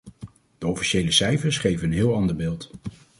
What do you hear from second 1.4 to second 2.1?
geven een